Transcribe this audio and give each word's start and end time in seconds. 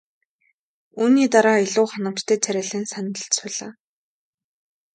Үүний 1.01 1.27
дараа 1.33 1.57
илүү 1.65 1.87
ханамжтай 1.91 2.37
царайлан 2.43 2.83
сандалд 2.93 3.31
суулаа. 3.37 3.71